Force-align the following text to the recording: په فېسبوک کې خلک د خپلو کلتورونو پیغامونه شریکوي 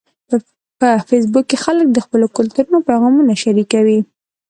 په 0.79 0.89
فېسبوک 1.09 1.45
کې 1.49 1.57
خلک 1.65 1.87
د 1.91 1.97
خپلو 2.05 2.25
کلتورونو 2.37 2.85
پیغامونه 2.87 3.33
شریکوي 3.43 3.99